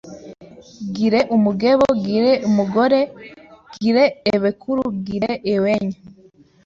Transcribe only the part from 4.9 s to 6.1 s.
gire iwenyu,